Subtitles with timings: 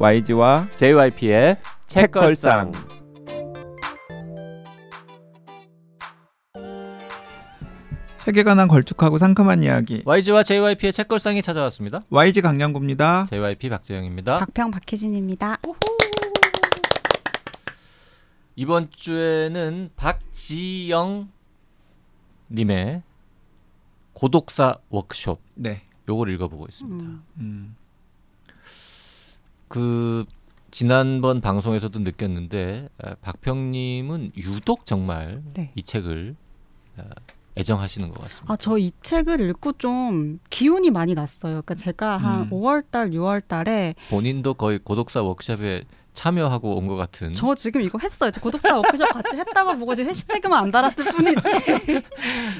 [0.00, 1.58] YG와 JYP의
[1.88, 2.70] 책걸상.
[8.24, 12.02] 책에 관한 걸쭉하고 상큼한 이야기 YG와 JYP의 책걸상이 찾아왔습니다.
[12.10, 13.24] YG 강량구입니다.
[13.24, 14.38] JYP 박재영입니다.
[14.38, 15.56] 박평 박혜진입니다.
[18.54, 21.28] 이번 주에는 박지영
[22.52, 23.02] 님의
[24.12, 25.82] 고독사 워크숍 네.
[26.08, 27.04] 요걸 읽어보고 있습니다.
[27.04, 27.22] 음.
[27.38, 27.74] 음.
[29.68, 30.24] 그
[30.70, 35.72] 지난번 방송에서도 느꼈는데 에, 박평님은 유독 정말 네.
[35.74, 36.36] 이 책을
[36.98, 37.02] 어,
[37.56, 38.52] 애정하시는 것 같습니다.
[38.52, 41.62] 아, 저 이 책을 읽고 좀 기운이 많이 났어요.
[41.62, 42.50] 그러니까 제가 한 음.
[42.50, 45.82] 5월 달, 6월 달에 본인도 거의 고독사 워크숍에
[46.12, 47.32] 참여하고 온 것 같은.
[47.32, 48.30] 저 지금 이거 했어요.
[48.32, 51.40] 저 고독사 워크숍 같이 했다고 보고 지금 해시태그만 안 달았을 뿐이지.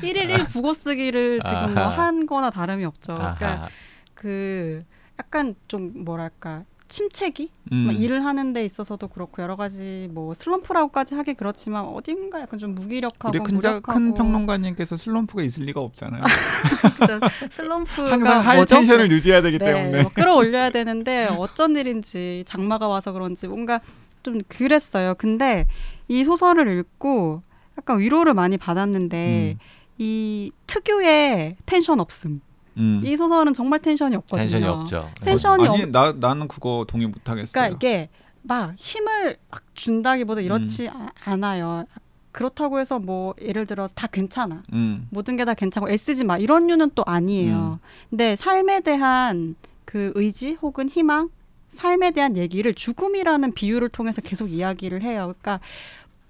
[0.02, 1.86] 1일 1 국어 쓰기를 지금 뭐.
[1.86, 3.14] 한 거나 다름이 없죠.
[3.14, 3.68] 그러니까 아하.
[4.14, 4.84] 그
[5.18, 7.76] 약간 좀 뭐랄까 침체기 음.
[7.86, 12.74] 막 일을 하는 데 있어서도 그렇고 여러 가지 뭐 슬럼프라고까지 하기 그렇지만 어딘가 약간 좀
[12.74, 16.22] 무기력하고 우리 큰, 자, 큰 평론가님께서 슬럼프가 있을 리가 없잖아요.
[17.50, 18.76] 슬럼프가 항상 high 뭐죠?
[18.76, 20.02] tension을 유지해야 되기 네, 때문에.
[20.02, 23.80] 뭐 끌어올려야 되는데 어쩐 일인지 장마가 와서 그런지 뭔가
[24.22, 25.14] 좀 그랬어요.
[25.16, 25.66] 근데
[26.08, 27.42] 이 소설을 읽고
[27.76, 29.58] 약간 위로를 많이 받았는데 음.
[29.98, 32.40] 이 특유의 텐션 없음.
[32.78, 33.02] 음.
[33.04, 34.48] 이 소설은 정말 텐션이 없거든요.
[34.48, 35.10] 텐션이 없죠.
[35.22, 37.52] 텐션이 아니 없- 나 나는 그거 동의 못 하겠어요.
[37.52, 38.08] 그러니까 이게
[38.42, 40.92] 막 힘을 막 준다기보다 이렇지 음.
[40.94, 41.84] 아- 않아요.
[42.32, 44.62] 그렇다고 해서 뭐 예를 들어서 다 괜찮아.
[44.72, 45.08] 음.
[45.10, 47.80] 모든 게 다 괜찮고 애쓰지 마 이런 류는 또 아니에요.
[48.10, 51.30] 근데 삶에 대한 그 의지 혹은 희망,
[51.70, 55.34] 삶에 대한 얘기를 죽음이라는 비유를 통해서 계속 이야기를 해요.
[55.40, 55.60] 그러니까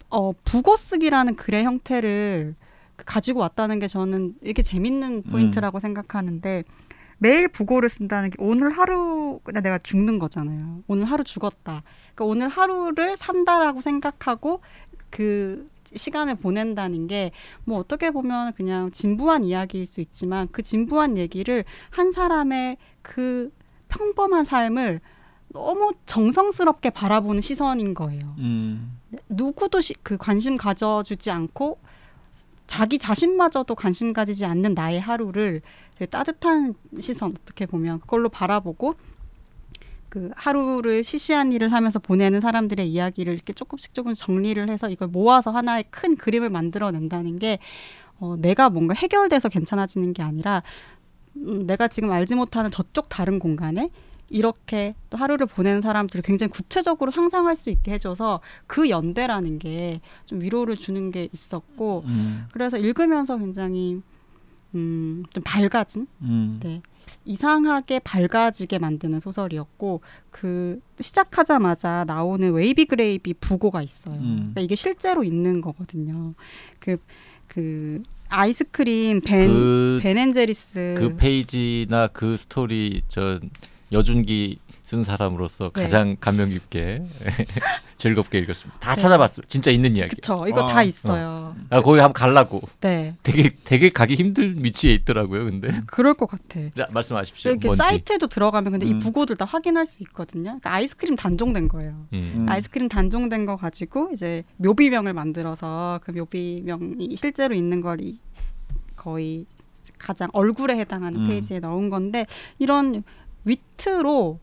[0.09, 2.55] 어 북어 쓰기라는 글의 형태를
[3.05, 6.65] 가지고 왔다는 게 저는 이게 재밌는 포인트라고 생각하는데
[7.19, 10.83] 매일 북어를 쓴다는 게 오늘 하루 내가 죽는 거잖아요.
[10.87, 11.83] 오늘 하루 죽었다.
[12.15, 14.61] 그러니까 오늘 하루를 산다라고 생각하고
[15.11, 17.33] 그 시간을 보낸다는 게
[17.65, 23.53] 뭐 어떻게 보면 그냥 진부한 이야기일 수 있지만 그 진부한 얘기를 한 사람의 그
[23.89, 25.01] 평범한 삶을
[25.49, 28.35] 너무 정성스럽게 바라보는 시선인 거예요.
[28.39, 28.99] 음.
[29.31, 31.79] 누구도 시, 그 관심 가져주지 않고
[32.69, 35.63] 자기 자신마저도 관심 가지지 않는 나의 하루를
[36.11, 38.95] 따뜻한 시선 어떻게 보면 그걸로 바라보고
[40.09, 45.51] 그 하루를 시시한 일을 하면서 보내는 사람들의 이야기를 이렇게 조금씩 조금씩 정리를 해서 이걸 모아서
[45.51, 47.59] 하나의 큰 그림을 만들어낸다는 게
[48.21, 50.63] 어, 내가 뭔가 해결돼서 괜찮아지는 게 아니라
[51.37, 53.91] 음, 내가 지금 알지 못하는 저쪽 다른 공간에
[54.31, 60.41] 이렇게 또 하루를 보내는 사람들을 굉장히 구체적으로 상상할 수 있게 해줘서 그 연대라는 게 좀
[60.43, 62.47] 위로를 주는 게 있었고 음.
[62.53, 64.01] 그래서 읽으면서 굉장히
[64.75, 66.61] 음, 좀 밝아진 음.
[66.63, 66.83] 네.
[67.25, 74.17] 이상하게 밝아지게 만드는 소설이었고 그 시작하자마자 나오는 Wavy Gravy 부고가 있어요.
[74.17, 74.37] 음.
[74.37, 76.35] 그러니까 이게 실제로 있는 거거든요.
[76.81, 83.41] 그그 아이스크림 Ben 그, Ben & Jerry's 그 페이지나 그 스토리 저
[83.91, 85.83] 여준기 쓴 사람으로서 네.
[85.83, 87.03] 가장 감명 깊게
[87.97, 88.79] 즐겁게 읽었습니다.
[88.81, 89.45] 다 찾아봤어요.
[89.49, 90.15] 진짜 있는 이야기.
[90.17, 91.55] 그쵸 이거 아, 다 있어요.
[91.71, 92.61] 아, 거기 한번 갈라고.
[92.81, 95.45] 네 되게 되게 가기 힘든 위치에 있더라고요.
[95.47, 96.61] 근데 그럴 것 같아.
[96.77, 97.51] 자, 말씀하십시오.
[97.53, 97.83] 이렇게 뭔지.
[97.83, 98.97] 사이트에도 들어가면 근데 음.
[98.97, 100.45] 이 부고들 다 확인할 수 있거든요.
[100.45, 102.07] 그러니까 아이스크림 단종된 거예요.
[102.13, 102.33] 음.
[102.37, 102.47] 음.
[102.49, 108.21] 아이스크림 단종된 거 가지고 이제 묘비명을 만들어서 그 묘비명이 실제로 있는 걸 이-
[108.97, 109.47] 거의
[109.99, 111.29] 가장 얼굴에 해당하는 음.
[111.29, 112.27] 페이지에 넣은 건데
[112.59, 113.03] 이런
[113.45, 114.41] 위트로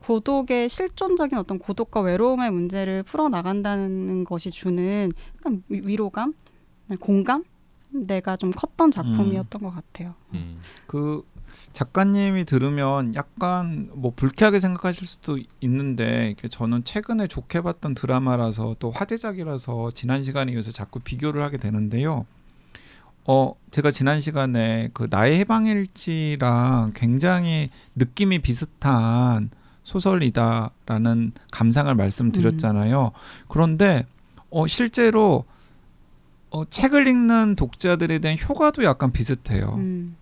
[0.00, 6.34] 고독의 실존적인 어떤 고독과 외로움의 문제를 풀어 나간다는 것이 주는 약간 위- 위로감,
[7.00, 7.44] 공감,
[7.90, 10.14] 내가 좀 컸던 작품이었던 것 같아요.
[10.34, 10.60] 음.
[10.86, 11.22] 그
[11.72, 19.90] 작가님이 들으면 약간 뭐 불쾌하게 생각하실 수도 있는데 저는 최근에 좋게 봤던 드라마라서 또 화제작이라서
[19.92, 22.26] 지난 시간에 이어서 자꾸 비교를 하게 되는데요.
[23.26, 29.50] 어 제가 지난 시간에 그 나의 해방일지랑 굉장히 느낌이 비슷한
[29.84, 33.12] 소설이다라는 감상을 말씀드렸잖아요.
[33.48, 34.06] 그런데
[34.50, 35.44] 어 실제로
[36.50, 39.74] 어 책을 읽는 독자들에 대한 효과도 약간 비슷해요.
[39.76, 40.16] 음,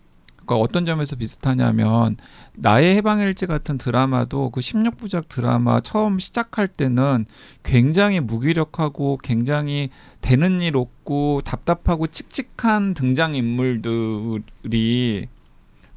[0.49, 2.17] 그러니까 어떤 점에서 비슷하냐면
[2.55, 7.27] 나의 해방일지 같은 드라마도 그 16부작 드라마 처음 시작할 때는
[7.63, 9.91] 굉장히 무기력하고 굉장히
[10.23, 15.29] 되는 일 없고 답답하고 칙칙한 등장 인물들이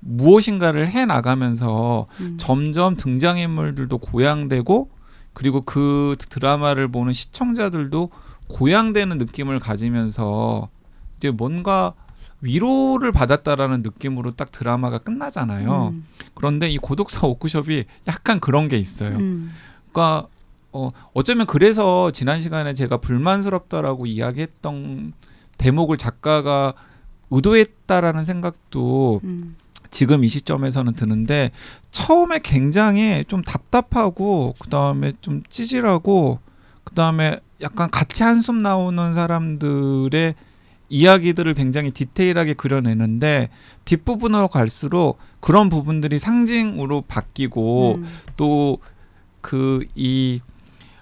[0.01, 2.36] 무엇인가를 해 나가면서 음.
[2.38, 4.89] 점점 등장 인물들도 고양되고
[5.33, 8.09] 그리고 그 드라마를 보는 시청자들도
[8.50, 10.68] 고양되는 느낌을 가지면서
[11.15, 11.94] 이제 뭔가
[12.42, 15.90] 위로를 받았다라는 느낌으로 딱 드라마가 끝나잖아요.
[15.94, 19.16] 음, 그런데 이 고독사 워크숍이 약간 그런 게 있어요.
[19.18, 19.52] 음,
[19.92, 20.28] 그러니까
[20.72, 25.14] 어 어쩌면 그래서 지난 시간에 제가 불만스럽다라고 이야기했던
[25.58, 26.74] 대목을 작가가
[27.30, 29.56] 의도했다라는 생각도 음.
[29.92, 31.52] 지금 이 시점에서는 드는데
[31.92, 36.40] 처음에 굉장히 좀 답답하고 그다음에 좀 찌질하고
[36.86, 40.36] 그다음에 약간 같이 한숨 나오는 사람들의
[40.92, 43.50] 이야기들을 굉장히 디테일하게 그려내는데
[43.86, 48.06] 뒷부분으로 갈수록 그런 부분들이 상징으로 바뀌고 음.
[49.42, 50.42] 또그이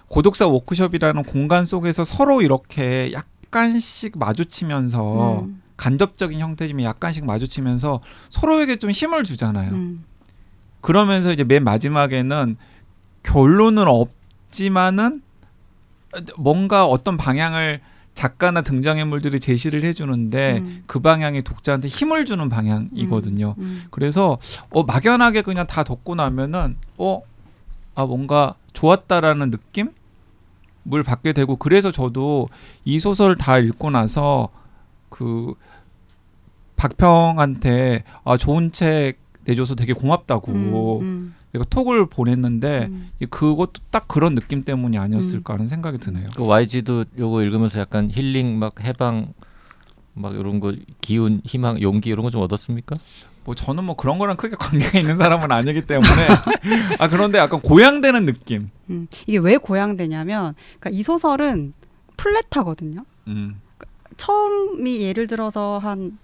[0.08, 5.62] 고독사 워크숍이라는 공간 속에서 서로 이렇게 약간씩 마주치면서 음.
[5.76, 9.72] 간접적인 형태지만 약간씩 마주치면서 서로에게 좀 힘을 주잖아요.
[9.72, 10.04] 음.
[10.82, 12.58] 그러면서 이제 맨 마지막에는
[13.24, 15.24] 결론은 없지만은
[16.38, 17.82] 뭔가 어떤 방향을
[18.20, 20.84] 작가나 등장인물들이 제시를 해주는데 음.
[20.88, 23.56] 그 방향이 독자한테 힘을 주는 방향이거든요.
[23.58, 23.84] 음.
[23.92, 24.38] 그래서
[24.72, 27.22] 어 막연하게 그냥 다 덮고 나면은 어
[28.00, 29.92] 아 뭔가 좋았다라는 느낌
[30.92, 32.48] 을 받게 되고 그래서 저도
[32.84, 34.50] 이 소설 다 읽고 나서
[35.10, 35.54] 그
[36.78, 41.36] 박평한테 아 좋은 책 내줘서 되게 고맙다고 음.
[41.52, 43.10] 내가 톡을 보냈는데 음.
[43.20, 46.30] 이 그것도 딱 그런 느낌 때문이 아니었을까 하는 생각이 드네요.
[46.36, 49.34] 그 YG도 요거 읽으면서 약간 힐링 막 해방
[50.14, 52.96] 막 이런 거 기운 희망 용기 이런 거 좀 얻었습니까?
[53.46, 56.28] 뭐 저는 뭐 그런 거랑 크게 관계가 있는 사람은 아니기 때문에
[57.00, 58.70] 아 그런데 약간 고양되는 느낌.
[58.90, 59.08] 음.
[59.26, 61.74] 이게 왜 고양되냐면 그러니까 이 소설은
[62.18, 63.06] 플랫하거든요.
[63.28, 63.60] 음.
[64.18, 66.18] 처음이 예를 들어서 한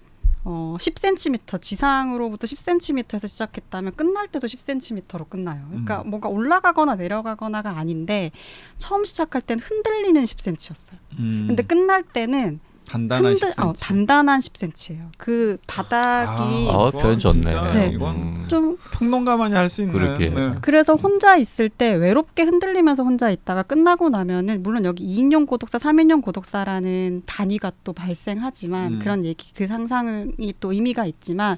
[0.48, 5.66] 어, 10cm 지상으로부터 10cm에서 시작했다면 끝날 때도 10cm로 끝나요.
[5.68, 6.10] 그러니까 음.
[6.10, 8.30] 뭔가 올라가거나 내려가거나가 아닌데
[8.78, 10.98] 처음 시작할 땐 흔들리는 10cm였어요.
[11.18, 11.46] 음.
[11.48, 13.64] 근데 끝날 때는 단단한 흔들 10cm.
[13.66, 15.08] 어, 단단한 10cm예요.
[15.18, 17.72] 그 바닥이 어, 이건 표현 좋네.
[17.72, 17.90] 네.
[17.92, 18.44] 이건 음.
[18.48, 19.94] 좀 평론가만이 할 수 있는.
[19.94, 20.30] 그러게.
[20.30, 20.52] 네.
[20.60, 26.22] 그래서 혼자 있을 때 외롭게 흔들리면서 혼자 있다가 끝나고 나면은 물론 여기 2인용 고독사, 3인용
[26.22, 28.98] 고독사라는 단위가 또 발생하지만 음.
[29.00, 31.56] 그런 얘기 그 상상이 또 의미가 있지만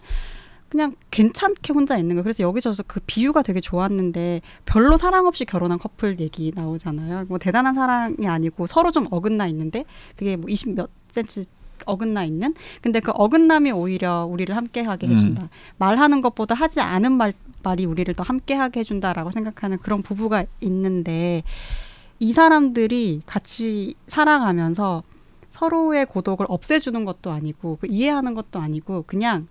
[0.68, 2.22] 그냥 괜찮게 혼자 있는 거.
[2.22, 7.24] 그래서 여기서 그 비유가 되게 좋았는데 별로 사랑 없이 결혼한 커플 얘기 나오잖아요.
[7.28, 9.84] 뭐 대단한 사랑이 아니고 서로 좀 어긋나 있는데
[10.16, 11.44] 그게 뭐 20몇 센치
[11.86, 15.12] 어긋나 있는 근데 그 어긋남이 오히려 우리를 함께하게 음.
[15.12, 15.48] 해준다.
[15.78, 17.32] 말하는 것보다 하지 않은 말
[17.62, 21.42] 말이 우리를 더 함께하게 해준다라고 생각하는 그런 부부가 있는데
[22.20, 25.02] 이 사람들이 같이 살아가면서
[25.50, 29.48] 서로의 고독을 없애주는 것도 아니고 그 이해하는 것도 아니고 그냥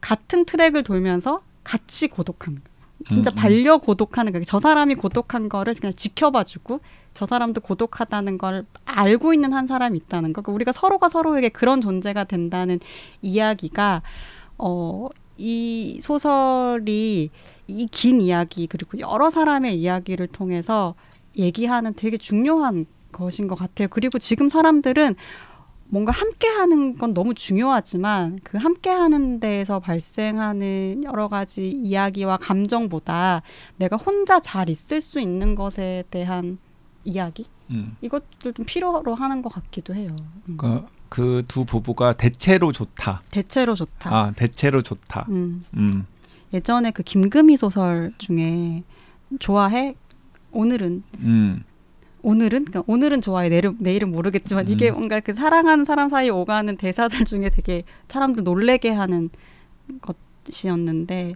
[0.00, 2.60] 같은 트랙을 돌면서 같이 고독한.
[3.08, 3.36] 진짜 음, 음.
[3.36, 4.44] 반려 고독하는 거예요.
[4.44, 6.80] 저 사람이 고독한 거를 그냥 지켜봐주고
[7.12, 10.42] 저 사람도 고독하다는 걸 알고 있는 한 사람이 있다는 거.
[10.42, 12.80] 그러니까 우리가 서로가 서로에게 그런 존재가 된다는
[13.22, 14.02] 이야기가
[14.58, 17.30] 어, 이 소설이
[17.66, 20.94] 이 긴 이야기 그리고 여러 사람의 이야기를 통해서
[21.36, 23.88] 얘기하는 되게 중요한 것인 것 같아요.
[23.90, 25.16] 그리고 지금 사람들은
[25.94, 33.42] 뭔가 함께 하는 건 너무 중요하지만 그 함께 하는 데에서 발생하는 여러 가지 이야기와 감정보다
[33.76, 36.58] 내가 혼자 잘 있을 수 있는 것에 대한
[37.04, 37.96] 이야기 음.
[38.00, 40.10] 이것도 좀 필요로 하는 것 같기도 해요.
[40.48, 40.56] 음.
[40.56, 43.22] 그러니까 그 두 부부가 대체로 좋다.
[43.30, 44.12] 대체로 좋다.
[44.12, 45.26] 아 대체로 좋다.
[45.28, 45.62] 음.
[45.76, 46.06] 음.
[46.52, 48.82] 예전에 그 김금희 소설 중에
[49.38, 49.94] 좋아해
[50.50, 51.62] 오늘은 음.
[52.24, 54.94] 오늘은 그러니까 오늘은 좋아해 내일은 내일은 모르겠지만 이게 음.
[54.94, 59.28] 뭔가 그 사랑하는 사람 사이 오가는 대사들 중에 되게 사람들 놀래게 하는
[60.46, 61.34] 것이었는데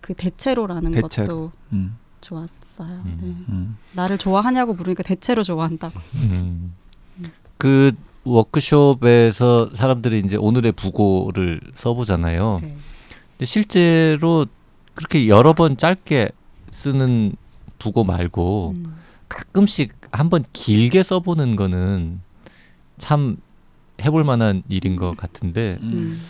[0.00, 1.26] 그 대체로라는 대체로.
[1.26, 1.96] 것도 음.
[2.22, 3.02] 좋았어요.
[3.04, 3.18] 음.
[3.20, 3.52] 네.
[3.52, 3.76] 음.
[3.92, 6.00] 나를 좋아하냐고 물으니까 대체로 좋아한다고.
[6.14, 6.74] 음.
[7.58, 7.92] 그
[8.24, 12.60] 워크숍에서 사람들이 이제 오늘의 부고를 써보잖아요.
[12.62, 12.76] 네.
[13.32, 14.46] 근데 실제로
[14.94, 16.30] 그렇게 여러 번 짧게
[16.70, 17.34] 쓰는
[17.78, 18.96] 부고 말고 음.
[19.28, 22.20] 가끔씩 한번 길게 써보는 거는
[22.98, 23.36] 참
[24.02, 25.92] 해볼 만한 일인 것 같은데 음.
[25.92, 26.20] 음.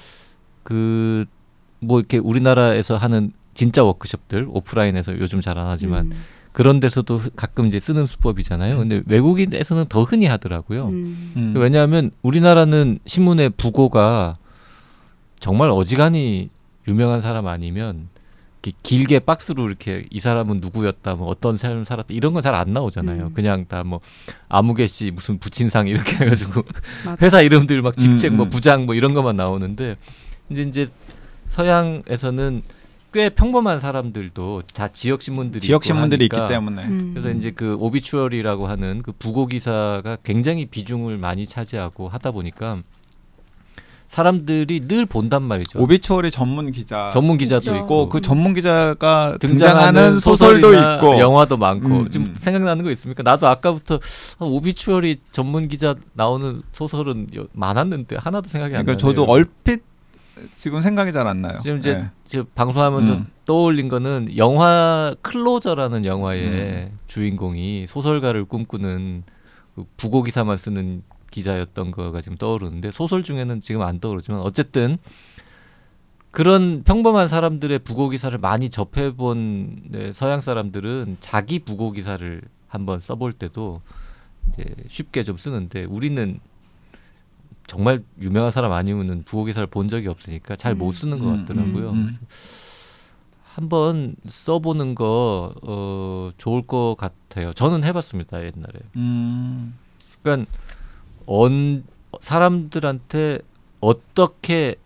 [0.62, 6.12] 그뭐 이렇게 우리나라에서 하는 진짜 워크숍들 오프라인에서 요즘 잘 안 하지만 음.
[6.52, 8.78] 그런 데서도 가끔 이제 쓰는 수법이잖아요.
[8.78, 10.88] 근데 외국인에서는 더 흔히 하더라고요.
[10.92, 11.32] 음.
[11.36, 11.54] 음.
[11.56, 14.36] 왜냐하면 우리나라는 신문의 부고가
[15.40, 16.50] 정말 어지간히
[16.88, 18.08] 유명한 사람 아니면
[18.82, 23.26] 길게 박스로 이렇게 이 사람은 누구였다, 뭐 어떤 삶을 살았다 이런 건 잘 안 나오잖아요.
[23.28, 23.32] 음.
[23.34, 24.00] 그냥 다 뭐
[24.48, 26.62] 아무개 씨 무슨 부친상 이렇게 해가지고.
[27.22, 28.50] 회사 이름들 막 직책 음, 뭐 음.
[28.50, 29.96] 부장 뭐 이런 것만 나오는데
[30.50, 30.86] 이제 이제
[31.48, 32.62] 서양에서는
[33.12, 36.84] 꽤 평범한 사람들도 다 지역 신문들이 지역 신문들이 있기 때문에.
[36.84, 37.10] 음.
[37.14, 42.82] 그래서 이제 그 오비추어리라고 하는 그 부고 기사가 굉장히 비중을 많이 차지하고 하다 보니까
[44.08, 45.78] 사람들이 늘 본단 말이죠.
[45.80, 47.74] 오비추어리 전문 기자 전문 기자도 있죠.
[47.76, 52.34] 있고 있고 그 전문 기자가 등장하는 소설도 있고 영화도 많고 음, 지금 음.
[52.34, 53.22] 생각나는 거 있습니까?
[53.22, 53.96] 나도 아까부터
[54.38, 59.14] 아, 오비추어리 전문 기자 나오는 소설은 여- 많았는데 하나도 생각이 안 그러니까 나네요.
[59.24, 59.82] 저도 얼핏
[60.56, 61.58] 지금 생각이 잘 안 나요.
[61.62, 62.10] 지금 이제 네.
[62.26, 63.26] 지금 방송하면서 음.
[63.44, 66.96] 떠올린 거는 영화 클로저라는 영화의 음.
[67.06, 69.24] 주인공이 소설가를 꿈꾸는
[69.74, 74.98] 그 부고 기사만 쓰는 기자였던 거가 지금 떠오르는데 소설 중에는 지금 안 떠오르지만 어쨌든
[76.30, 83.32] 그런 평범한 사람들의 부고 기사를 많이 접해본 네, 서양 사람들은 자기 부고 기사를 한번 써볼
[83.32, 83.80] 때도
[84.48, 86.38] 이제 쉽게 좀 쓰는데 우리는
[87.66, 90.92] 정말 유명한 사람 아니면은 부고 기사를 본 적이 없으니까 잘못 음.
[90.92, 91.90] 쓰는 것 음, 같더라고요.
[91.90, 92.18] 음, 음.
[93.54, 97.52] 한번 써보는 거 어, 좋을 것 같아요.
[97.52, 98.80] 저는 해봤습니다 옛날에.
[98.96, 99.76] 음.
[100.22, 100.50] 그러니까
[101.30, 101.84] 언
[102.20, 103.38] 사람들한테
[103.80, 104.76] 어떻게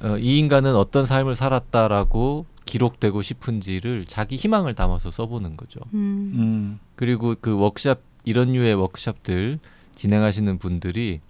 [0.00, 5.80] 어, 이 인간은 어떤 삶을 살았다라고 기록되고 싶은지를 자기 희망을 담아서 써보는 거죠.
[5.94, 6.32] 음.
[6.34, 6.80] 음.
[6.94, 9.58] 그리고 그 워크샵 이런 류의 워크샵들
[9.94, 11.20] 진행하시는 분들이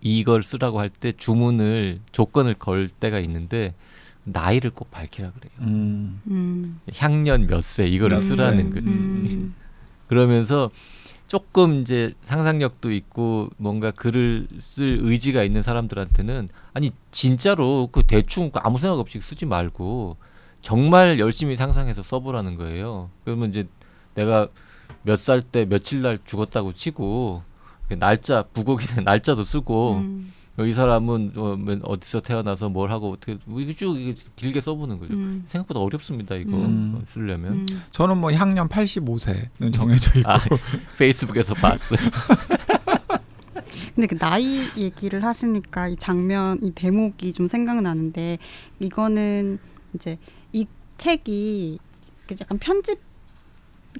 [0.00, 3.74] 이걸 쓰라고 할 때 주문을 조건을 걸 때가 있는데
[4.24, 5.52] 나이를 꼭 밝히라 그래요.
[5.60, 6.20] 음.
[6.28, 6.80] 음.
[6.94, 8.80] 향년 몇 세 이거를 몇 쓰라는 세.
[8.80, 8.98] 거지.
[8.98, 9.54] 음.
[10.08, 10.70] 그러면서
[11.36, 18.76] 조금 이제 상상력도 있고 뭔가 글을 쓸 의지가 있는 사람들한테는 아니 진짜로 그 대충 아무
[18.76, 20.18] 생각 없이 쓰지 말고
[20.60, 23.08] 정말 열심히 상상해서 써보라는 거예요.
[23.24, 23.66] 그러면 이제
[24.14, 24.48] 내가
[25.04, 27.42] 몇 살 때 며칠 날 죽었다고 치고
[27.88, 30.34] 그 날짜 부곡이나 날짜도 쓰고 음.
[30.58, 33.96] 이 사람은 어, 맨 어디서 태어나서 뭘 하고 어떻게 뭐 이게 쭉
[34.36, 35.14] 길게 써보는 거죠.
[35.14, 35.44] 음.
[35.48, 36.98] 생각보다 어렵습니다 이거 음.
[36.98, 37.66] 어, 쓰려면 음.
[37.90, 40.38] 저는 뭐 향년 85세는 정해져 있고 아
[40.98, 41.98] 페이스북에서 봤어요.
[43.94, 48.38] 근데 그 나이 얘기를 하시니까 이 장면, 이 대목이 좀 생각나는데
[48.80, 49.58] 이거는
[49.94, 50.18] 이제
[50.52, 50.66] 이
[50.96, 51.78] 책이
[52.40, 53.00] 약간 편집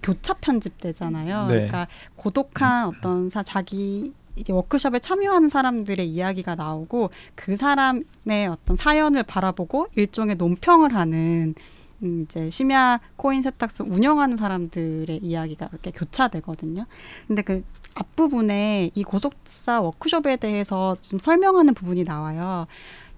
[0.02, 1.46] 교차 편집되잖아요.
[1.46, 1.54] 네.
[1.54, 9.22] 그러니까 고독한 어떤 사, 자기 이제 워크숍에 참여하는 사람들의 이야기가 나오고 그 사람의 어떤 사연을
[9.22, 11.54] 바라보고 일종의 논평을 하는
[12.02, 16.86] 음, 이제 심야 코인 세탁소 운영하는 사람들의 이야기가 이렇게 교차되거든요.
[17.28, 17.62] 근데 그
[17.94, 22.66] 앞부분에 이 고속사 워크숍에 대해서 좀 설명하는 부분이 나와요.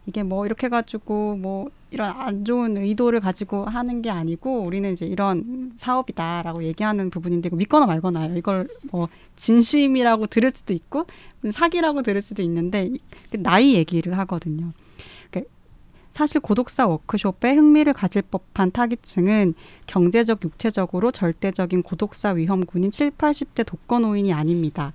[0.06, 5.06] 이게 뭐 이렇게 해가지고 뭐 이런 안 좋은 의도를 가지고 하는 게 아니고 우리는 이제
[5.06, 8.36] 이런 사업이다라고 얘기하는 부분인데 믿거나 말거나요.
[8.36, 11.06] 이걸 뭐 진심이라고 들을 수도 있고
[11.50, 12.98] 사기라고 들을 수도 있는데 이-
[13.30, 14.72] 그 나이 얘기를 하거든요.
[15.30, 15.44] 그
[16.10, 19.54] 사실 고독사 워크숍에 흥미를 가질 법한 타깃층은
[19.86, 24.92] 경제적, 육체적으로 절대적인 고독사 위험군인 7, 80대 독거 노인이 아닙니다.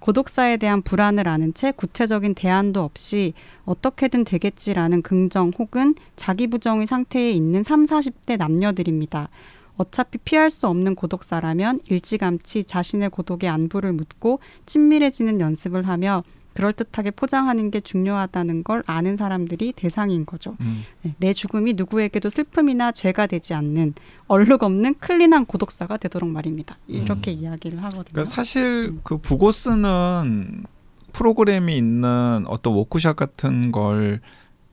[0.00, 7.30] 고독사에 대한 불안을 아는 채 구체적인 대안도 없이 어떻게든 되겠지라는 긍정 혹은 자기 부정의 상태에
[7.30, 9.28] 있는 3, 40대 남녀들입니다.
[9.76, 16.22] 어차피 피할 수 없는 고독사라면 일찌감치 자신의 고독의 안부를 묻고 친밀해지는 연습을 하며
[16.54, 20.56] 그럴듯하게 포장하는 게 중요하다는 걸 아는 사람들이 대상인 거죠.
[20.60, 20.82] 음.
[21.02, 23.94] 네, 내 죽음이 누구에게도 슬픔이나 죄가 되지 않는
[24.26, 26.76] 얼룩 없는 clean한 고독사가 되도록 말입니다.
[26.86, 28.04] 이렇게 이야기를 하거든요.
[28.12, 30.64] 그러니까 사실 그 부고스는
[31.12, 34.20] 프로그램이 있는 어떤 워크샵 같은 걸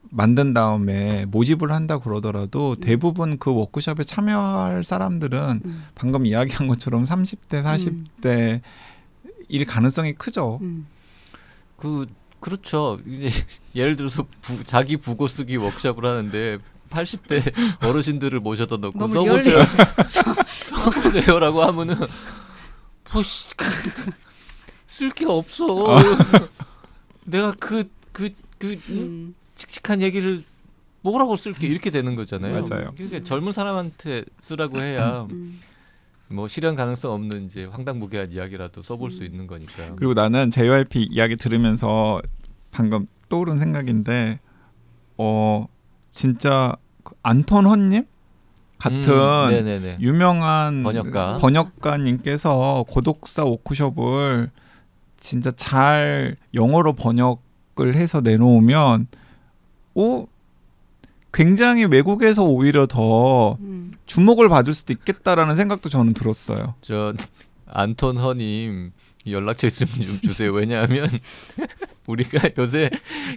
[0.10, 7.64] 만든 다음에 모집을 한다 그러더라도 대부분 그 워크숍에 참여할 사람들은 음, 방금 이야기한 것처럼 30대,
[7.64, 8.62] 40대
[9.50, 10.60] 일 가능성이 크죠.
[10.62, 10.88] 음.
[11.78, 12.08] 그
[12.40, 13.00] 그렇죠.
[13.76, 16.58] 예를 들어서 부, 자기 부고 쓰기 워크숍을 하는데
[16.90, 17.54] 80대
[17.86, 19.58] 어르신들을 모셔다 놓고 써보세요.
[20.62, 21.96] 써보세요라고 하면은
[23.12, 23.50] 뭐씨
[24.88, 25.66] 쓸 게 없어.
[27.26, 29.36] 내가 그 그그 음.
[29.56, 30.44] 칙칙한 얘기를
[31.02, 32.54] 뭐라고 쓸게 이렇게 되는 거잖아요.
[32.54, 32.88] 맞아요.
[32.96, 35.60] 그러니까 젊은 사람한테 쓰라고 해야 음.
[36.30, 39.96] 뭐 실현 가능성 없는 이제 황당무계한 이야기라도 써볼 수 있는 거니까.
[39.96, 42.22] 그리고 나는 JYP 이야기 들으면서
[42.72, 44.40] 방금 떠오른 생각인데
[45.18, 45.68] 어
[46.10, 48.06] 진짜 그 안톤 헌님
[48.78, 49.98] 같은 음.
[50.00, 51.38] 유명한 번역가.
[51.38, 54.52] 번역가님께서 고독사 워크숍을
[55.20, 59.08] 진짜 잘 영어로 번역을 해서 내놓으면
[59.96, 60.28] 오
[61.38, 63.94] 굉장히 외국에서 오히려 더 음.
[64.08, 66.74] 주목을 받을 수도 있겠다라는 생각도 저는 들었어요.
[66.82, 67.14] 저
[67.68, 68.92] 안톤 허님
[69.30, 70.52] 연락처 있으면 좀 주세요.
[70.52, 71.08] 왜냐하면
[72.08, 72.90] 우리가 요새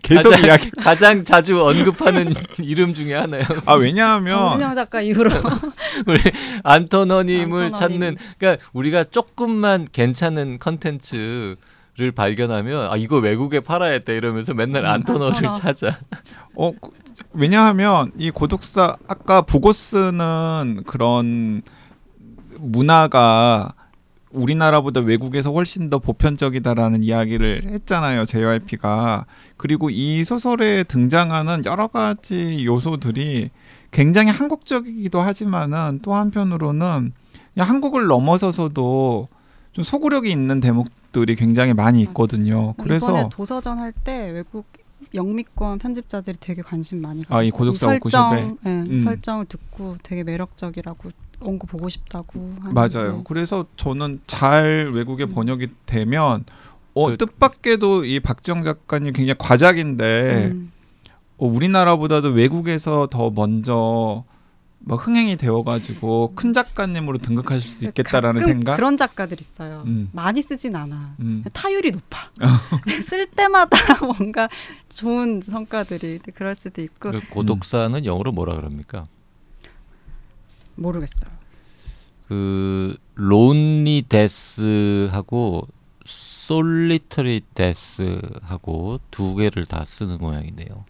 [0.02, 0.70] 계속 가장, 이야기.
[0.70, 3.42] 가장 자주 언급하는 이름 중에 하나요.
[3.66, 5.30] 아 왜냐하면 정진영 작가 이후로
[6.08, 6.20] 우리
[6.64, 8.16] 안톤 허님을 안톤 찾는.
[8.38, 11.58] 그러니까 우리가 조금만 괜찮은 컨텐츠를
[11.96, 15.52] 를 발견하면 아 이거 외국에 팔아야 돼 이러면서 맨날 음, 안토너를 안토너.
[15.52, 15.98] 찾아.
[16.54, 16.92] 어 그-
[17.32, 21.62] 왜냐하면 이 고독사 아까 부고스는 그런
[22.58, 23.72] 문화가
[24.32, 28.24] 우리나라보다 외국에서 훨씬 더 보편적이다라는 이야기를 했잖아요.
[28.26, 33.50] JYP가 그리고 이 소설에 등장하는 여러 가지 요소들이
[33.90, 37.12] 굉장히 한국적이기도 하지만은 또 한편으로는
[37.54, 39.28] 그냥 한국을 넘어서서도
[39.72, 42.74] 좀 소구력이 있는 대목들이 굉장히 많이 있거든요.
[42.74, 44.66] 그래서 이번에 도서전 할 때 외국
[45.14, 47.98] 영미권 편집자들이 되게 관심 많이 아, 이 가졌어요.
[47.98, 48.58] 고독사 설정?
[48.64, 49.00] 예, 음.
[49.00, 53.18] 설정을 듣고 되게 매력적이라고 원고 보고 싶다고 하는 맞아요.
[53.18, 53.22] 거.
[53.24, 55.32] 그래서 저는 잘 외국에 음.
[55.32, 56.44] 번역이 되면
[56.94, 60.72] 어, 그- 뜻밖에도 이 박정 작가님 굉장히 과작인데 음.
[61.38, 64.24] 어, 우리나라보다도 외국에서 더 먼저
[64.82, 68.76] 뭐 흥행이 되어가지고 큰 작가님으로 등극하실 수 있겠다라는 생각.
[68.76, 69.82] 그런 작가들 있어요.
[69.86, 70.08] 음.
[70.12, 71.16] 많이 쓰진 않아.
[71.20, 71.44] 음.
[71.52, 72.28] 타율이 높아.
[73.04, 74.48] 쓸 때마다 뭔가
[74.94, 79.06] 좋은 성과들이 그럴 수도 있고 그 고독사는 영어로 뭐라 그럽니까?
[80.76, 81.30] 모르겠어요.
[82.28, 85.66] 그 lonely death하고
[86.04, 90.84] solitary death하고 두 개를 다 쓰는 모양인데요.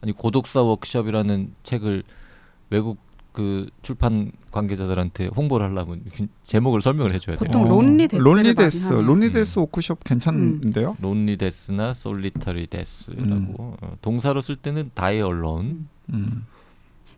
[0.00, 2.02] 아니 고독사 워크숍이라는 책을
[2.70, 2.98] 외국
[3.34, 6.04] 그 출판 관계자들한테 홍보를 하려면
[6.44, 7.50] 제목을 설명을 해줘야 돼요.
[7.50, 9.06] 보통 lonely death를 lonely 많이 death, 하네요.
[9.06, 10.96] lonely death 워크숍 괜찮은데요?
[11.00, 13.54] lonely death나 solitary death라고 음.
[13.58, 16.46] 어, 동사로 쓸 때는 die alone 음.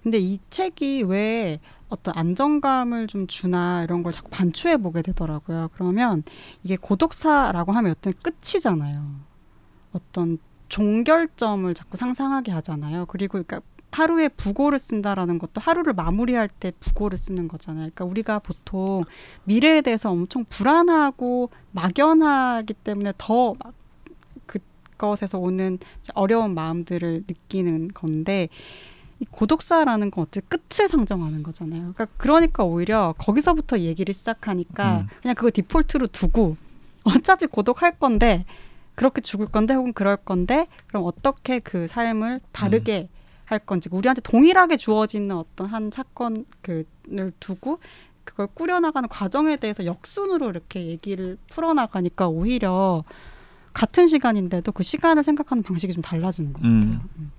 [0.03, 5.69] 근데 이 책이 왜 어떤 안정감을 좀 주나 이런 걸 자꾸 반추해 보게 되더라고요.
[5.75, 6.23] 그러면
[6.63, 9.05] 이게 고독사라고 하면 어떤 끝이잖아요.
[9.93, 10.39] 어떤
[10.71, 13.05] 종결점을 자꾸 상상하게 하잖아요.
[13.07, 13.61] 그리고 그러니까
[13.97, 17.91] 하루에 부고를 쓴다라는 것도 하루를 마무리할 때 부고를 쓰는 거잖아요.
[17.95, 19.05] 그러니까 우리가 보통
[19.45, 23.73] 미래에 대해서 엄청 불안하고 막연하기 때문에 더 막
[24.97, 25.79] 그것에서 오는
[26.15, 28.49] 어려운 마음들을 느끼는 건데
[29.21, 31.93] 이 고독사라는 건 어떻게 끝을 상정하는 거잖아요.
[31.95, 35.07] 그러니까 그러니까 오히려 거기서부터 얘기를 시작하니까 음.
[35.23, 36.57] 그냥 그거 디폴트로 두고
[37.05, 38.45] 어차피 고독할 건데
[38.95, 43.09] 그렇게 죽을 건데 혹은 그럴 건데 그럼 어떻게 그 삶을 다르게
[43.47, 47.79] 할 건지 우리한테 동일하게 주어지는 어떤 한 사건 그를 두고
[48.25, 53.05] 그걸 꾸려나가는 과정에 대해서 역순으로 이렇게 얘기를 풀어나가니까 오히려
[53.73, 57.01] 같은 시간인데도 그 시간을 생각하는 방식이 좀 달라지는 것 같아요.
[57.19, 57.33] 음.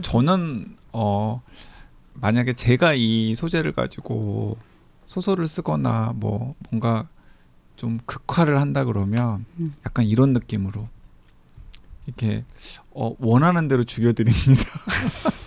[0.00, 1.42] 저는 어
[2.14, 4.56] 만약에 제가 이 소재를 가지고
[5.06, 7.08] 소설을 쓰거나 뭐 뭔가
[7.76, 9.74] 좀 극화를 한다 그러면 음.
[9.84, 10.88] 약간 이런 느낌으로
[12.06, 12.44] 이렇게
[12.90, 14.62] 어, 원하는 대로 죽여드립니다.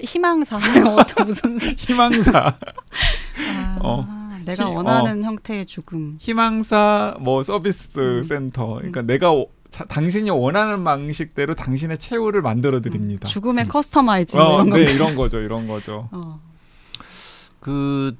[0.00, 0.56] 희망사
[0.98, 4.22] 어떤 무슨 희망사, 아, 어.
[4.44, 6.16] 내가 희- 원하는 형태의 죽음.
[6.18, 8.22] 희망사 뭐 서비스 음.
[8.24, 8.74] 센터.
[8.76, 13.28] 그러니까 내가 오- 자- 당신이 원하는 방식대로 당신의 최후를 만들어 드립니다.
[13.28, 13.68] 죽음의 음.
[13.68, 14.76] customizing 어, 이런 거.
[14.76, 16.08] 네, 이런 거죠, 이런 거죠.
[16.10, 16.40] 어.
[17.60, 18.16] 그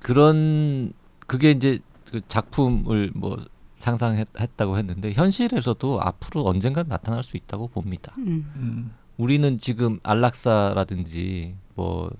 [0.00, 0.92] 그런
[1.26, 3.36] 그게 이제 그 작품을 뭐
[3.80, 8.14] 상상했다고 했는데 현실에서도 앞으로 언젠가 나타날 수 있다고 봅니다.
[8.18, 8.50] 음.
[8.56, 8.92] 음.
[9.16, 12.10] 우리는 지금 안락사라든지 뭐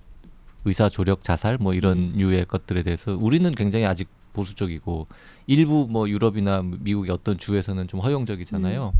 [0.65, 2.13] 의사 조력 자살 뭐 이런 음.
[2.17, 5.07] 류의 것들에 대해서 우리는 굉장히 아직 보수적이고
[5.47, 8.93] 일부 뭐 유럽이나 미국의 어떤 주에서는 좀 허용적이잖아요.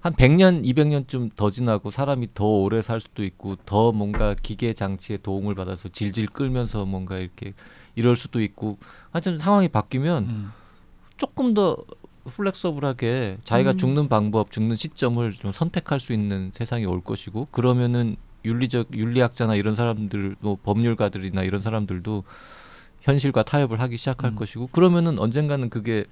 [0.00, 5.20] 한 100년, 200년쯤 더 지나고 사람이 더 오래 살 수도 있고 더 뭔가 기계 장치의
[5.22, 7.54] 도움을 받아서 질질 끌면서 뭔가 이렇게
[7.94, 8.76] 이럴 수도 있고
[9.12, 10.52] 하여튼 상황이 바뀌면 음.
[11.16, 11.76] 조금 더
[12.24, 13.76] 플렉서블하게 자기가 음.
[13.76, 19.74] 죽는 방법, 죽는 시점을 좀 선택할 수 있는 세상이 올 것이고 그러면은 윤리적 윤리학자나 이런
[19.74, 22.24] 사람들, 뭐 법률가들이나 이런 사람들도
[23.00, 24.36] 현실과 타협을 하기 시작할 음.
[24.36, 26.04] 것이고 그러면은 언젠가는 그게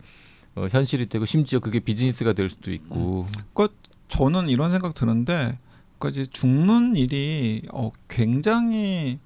[0.54, 3.26] 어, 현실이 되고 심지어 그게 비즈니스가 될 수도 있고
[4.08, 5.58] 저는 이런 생각 드는데
[5.98, 9.18] 그러니까 이제 죽는 일이 어, 굉장히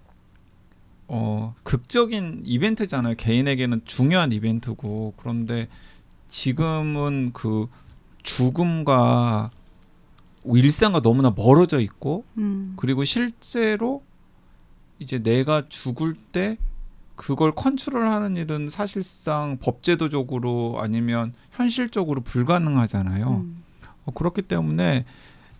[1.08, 3.14] 어, 극적인 이벤트잖아요.
[3.16, 5.68] 개인에게는 중요한 이벤트고 그런데
[6.28, 7.68] 지금은 그
[8.22, 9.50] 죽음과
[10.44, 12.74] 일상과 너무나 멀어져 있고 음.
[12.76, 14.02] 그리고 실제로
[14.98, 16.56] 이제 내가 죽을 때
[17.14, 23.28] 그걸 컨트롤하는 일은 사실상 법제도적으로 아니면 현실적으로 불가능하잖아요.
[23.28, 23.62] 음.
[24.04, 25.04] 어, 그렇기 때문에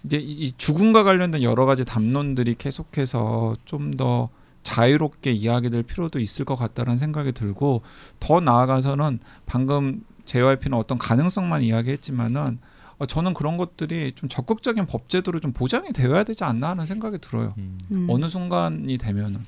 [0.04, 4.28] 이제 이이 죽음과 관련된 여러 가지 담론들이 계속해서 좀더
[4.66, 7.83] 자유롭게 이야기될 필요도 있을 것 같다는 생각이 들고
[8.18, 12.59] 더 나아가서는 방금 JYP는 어떤 가능성만 이야기했지만은
[12.98, 17.55] 어, 저는 그런 것들이 좀 적극적인 법제도로 좀 보장이 되어야 되지 않나 하는 생각이 들어요.
[17.59, 17.79] 음.
[17.92, 18.07] 음.
[18.11, 19.44] 어느 순간이 되면은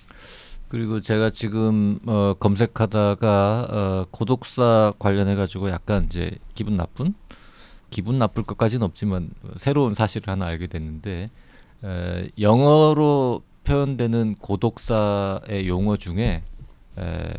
[0.68, 7.14] 그리고 제가 지금 어, 검색하다가 어, 고독사 관련해 가지고 약간 이제 기분 나쁜
[7.90, 11.30] 기분 나쁠 것까지는 없지만 새로운 사실을 하나 알게 됐는데
[11.84, 16.42] 에, 영어로 표현되는 고독사의 용어 중에
[16.98, 17.32] 에,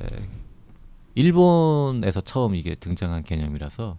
[1.16, 3.98] 일본에서 처음 이게 등장한 개념이라서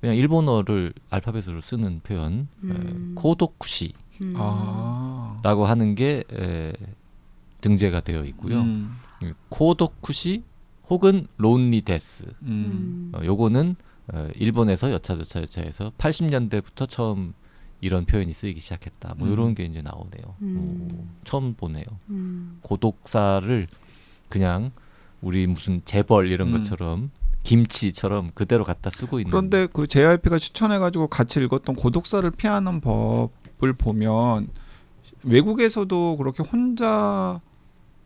[0.00, 3.12] 그냥 일본어를 알파벳으로 쓰는 표현 음.
[3.12, 4.34] 에, 코도쿠시라고 음.
[4.36, 5.40] 아.
[5.44, 6.72] 하는 게 에,
[7.60, 8.60] 등재가 되어 있고요.
[8.60, 8.96] 음.
[9.48, 10.42] 코도쿠시
[10.90, 12.24] 혹은 론리데스.
[12.42, 13.12] 음.
[13.12, 13.12] 음.
[13.14, 13.76] 어, 요거는
[14.14, 17.34] 어, 일본에서 여차저차여차해서 80년대부터 처음
[17.80, 19.14] 이런 표현이 쓰이기 시작했다.
[19.16, 19.32] 뭐 음.
[19.32, 20.34] 이런 게 이제 나오네요.
[20.42, 20.88] 음.
[20.92, 21.84] 오, 처음 보네요.
[22.10, 22.58] 음.
[22.62, 23.66] 고독사를
[24.28, 24.72] 그냥
[25.20, 26.52] 우리 무슨 재벌 이런 음.
[26.58, 27.10] 것처럼
[27.44, 29.30] 김치처럼 그대로 갖다 쓰고 있는.
[29.30, 34.48] 그런데 그 JYP가 추천해가지고 같이 읽었던 고독사를 피하는 법을 보면
[35.22, 37.40] 외국에서도 그렇게 혼자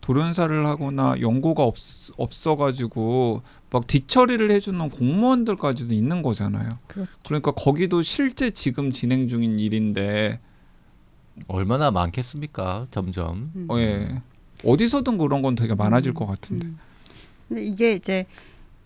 [0.03, 1.77] 돌연사를 하거나 연고가 없,
[2.19, 6.69] 없어가지고 막 뒷처리를 해주는 공무원들까지도 있는 거잖아요.
[6.89, 7.11] 그렇죠.
[7.25, 10.41] 그러니까 거기도 실제 지금 진행 중인 일인데
[11.47, 12.89] 얼마나 많겠습니까?
[12.91, 13.51] 점점.
[13.55, 13.67] 음.
[13.71, 14.21] 어, 예.
[14.65, 16.67] 어디서든 그런 건 되게 많아질 음, 것 같은데.
[16.67, 16.79] 음.
[17.49, 18.27] 근데 이게 이제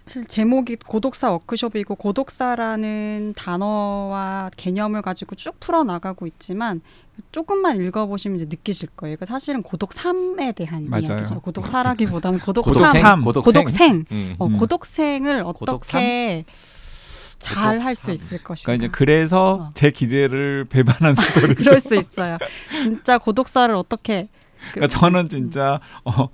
[0.06, 6.80] 사실 제목이 고독사 워크숍이고 고독사라는 단어와 개념을 가지고 쭉 풀어 나가고 있지만
[7.32, 9.14] 조금만 읽어보시면 이제 느끼실 거예요.
[9.14, 11.04] 이거 사실은 고독 삶에 대한 맞아요.
[11.06, 11.40] 이야기죠.
[11.40, 13.52] 고독 사라기보다는 고독 고독생, 삶, 고독생.
[13.52, 14.34] 고독생, 음.
[14.38, 14.58] 어, 음.
[14.58, 16.44] 고독생을 고독 어떻게
[17.38, 18.66] 잘 할 수 있을 것인가.
[18.66, 19.70] 그러니까 이제 그래서 어.
[19.74, 21.54] 제 기대를 배반한 소설이죠.
[21.64, 22.38] 그럴 수 있어요.
[22.80, 24.28] 진짜 고독사를 어떻게
[24.68, 26.28] 그- 그러니까 저는 진짜 어,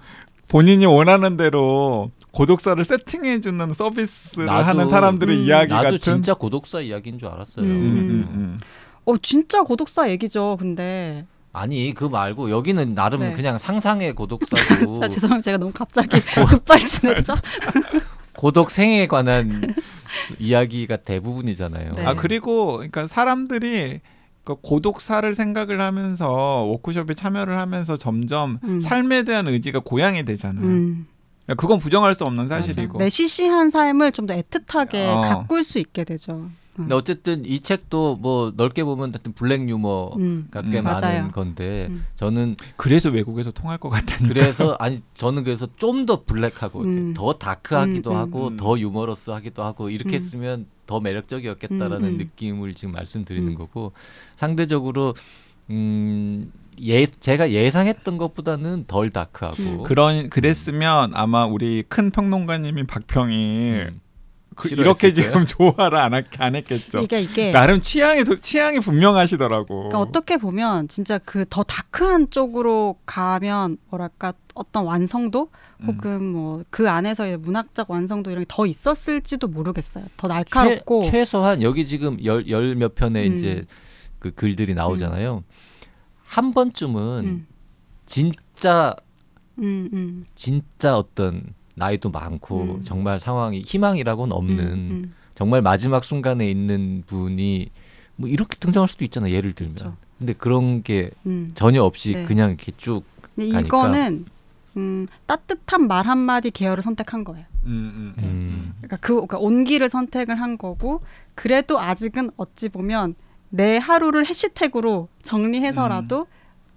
[0.49, 5.43] 본인이 원하는 대로 고독사를 세팅해주는 서비스를 나도- 하는 사람들의 음.
[5.43, 5.99] 이야기 나도 같은.
[6.01, 7.65] 진짜 고독사 이야기인 줄 알았어요.
[7.65, 7.97] 음, 음.
[7.97, 8.61] 음, 음.
[9.05, 10.57] 어 진짜 고독사 얘기죠.
[10.59, 13.33] 근데 아니 그 말고 여기는 나름 네.
[13.33, 15.43] 그냥 상상의 고독사고 진짜 죄송합니다.
[15.45, 16.19] 제가 너무 갑자기
[16.49, 17.35] 급발진했죠.
[18.39, 19.75] 고독생에 관한
[20.39, 21.93] 이야기가 대부분이잖아요.
[21.93, 22.05] 네.
[22.07, 24.01] 아 그리고 그러니까 사람들이
[24.45, 26.31] 그 고독사를 생각을 하면서
[26.63, 28.81] 워크숍에 참여를 하면서 점점 음.
[28.81, 30.65] 삶에 대한 의지가 고양이 되잖아요.
[30.65, 31.07] 음.
[31.57, 32.63] 그건 부정할 수 없는 맞아.
[32.63, 32.99] 사실이고.
[32.99, 35.21] 내 시시한 삶을 좀 더 애틋하게 어.
[35.23, 36.49] 가꿀 수 있게 되죠.
[36.75, 40.49] 근데 어쨌든 이 책도 뭐 넓게 보면 하여튼 블랙 유머가 음.
[40.51, 40.85] 꽤 음.
[40.85, 41.29] 많은 맞아요.
[41.29, 42.07] 건데 음.
[42.17, 44.29] 저는 그래서 외국에서 통할 것 같다니까.
[44.33, 47.13] 그래서 아니 저는 그래서 좀 더 블랙하고 음.
[47.15, 48.19] 더 다크하기도 음, 음.
[48.19, 48.57] 하고 음.
[48.57, 50.15] 더 유머러스하기도 하고 이렇게 음.
[50.15, 52.17] 했으면 더 매력적이었겠다라는 음, 음.
[52.19, 53.55] 느낌을 지금 말씀드리는 음.
[53.55, 53.93] 거고
[54.37, 55.15] 상대적으로
[55.69, 56.51] 음,
[56.85, 59.83] 예 제가 예상했던 것보다는 덜 다크하고 음.
[59.85, 64.01] 그런 그랬으면 아마 우리 큰 평론가님인 박평이 음.
[64.55, 66.99] 그 이렇게 지금 조화를 안, 하, 안 했겠죠.
[67.01, 69.67] 이게 이게 나름 취향이 도- 취향이 분명하시더라고.
[69.89, 75.49] 그러니까 어떻게 보면 진짜 그 더 다크한 쪽으로 가면 뭐랄까 어떤 완성도
[75.81, 75.87] 음.
[75.87, 80.05] 혹은 뭐그 안에서의 문학적 완성도 이런 게 더 있었을지도 모르겠어요.
[80.19, 83.35] 더 날카롭고 최, 소한 여기 지금 열 열 몇 편의 음.
[83.35, 83.65] 이제
[84.19, 85.45] 그 글들이 나오잖아요.
[86.33, 87.47] 한 번쯤은 음,
[88.07, 88.97] 진짜
[89.59, 92.83] 음, 음, 진짜 어떤 나이도 많고 음.
[92.83, 97.69] 정말 상황이 희망이라고는 없는 음, 정말 마지막 순간에 있는 분이
[98.17, 99.97] 뭐 이렇게 등장할 수도 있잖아 예를 들면 그렇죠.
[100.19, 101.51] 근데 그런 게 음.
[101.53, 102.25] 전혀 없이 네.
[102.25, 103.67] 그냥 이렇게 쭉 근데 가니까.
[103.67, 104.25] 이거는
[104.79, 107.45] 음, 따뜻한 말 한마디 계열을 선택한 거예요.
[107.65, 108.25] 음, 음, 음.
[108.25, 111.03] 음, 그러니까 그 그러니까 온기를 선택을 한 거고
[111.35, 113.17] 그래도 아직은 어찌 보면
[113.55, 116.27] 내 하루를 해시태그로 정리해서라도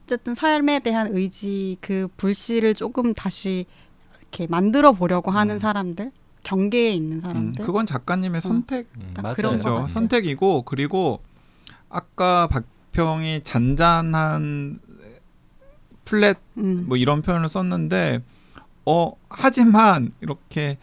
[0.04, 3.66] 어쨌든 삶에 대한 의지 그 불씨를 조금 다시
[4.20, 5.60] 이렇게 만들어 보려고 하는 음.
[5.60, 6.12] 사람들
[6.44, 9.36] 경계에 있는 음, 사람들 그건 작가님의 선택 음, 딱 맞아요.
[9.36, 9.88] 그런 것 그렇죠.
[9.88, 11.22] 선택이고 그리고
[11.90, 14.82] 아까 박평이 잔잔한
[16.04, 16.86] 플랫 음.
[16.88, 18.22] 뭐 이런 표현을 썼는데
[18.86, 20.78] 어 하지만 이렇게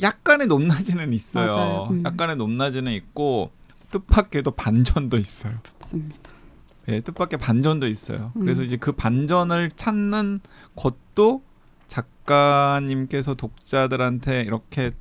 [0.00, 1.88] 약간의 높낮이는 있어요.
[1.90, 2.02] 음.
[2.06, 3.50] 약간의 높낮이는 있고
[3.90, 5.58] 뜻밖에도 반전도 있어요.
[5.80, 6.30] 맞습니다.
[6.88, 8.32] 예, 뜻밖의 반전도 있어요.
[8.36, 8.42] 음.
[8.42, 10.40] 그래서 이제 그 반전을 찾는
[10.74, 11.42] 것도
[11.86, 14.92] 작가님께서 독자들한테 이렇게